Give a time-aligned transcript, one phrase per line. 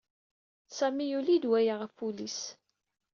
[0.77, 2.39] Sami yuli-d waya Ɣef wul-is.